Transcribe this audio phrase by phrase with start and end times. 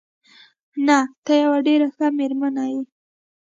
[0.85, 2.81] نه، ته یوه ډېره ښه مېرمن یې.